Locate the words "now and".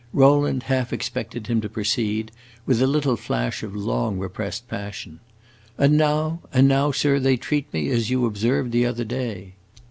5.95-6.67